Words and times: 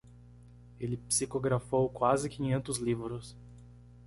Ele 0.79 0.97
psicografou 0.97 1.87
quase 1.87 2.27
quinhentos 2.27 2.77
livros. 2.79 3.37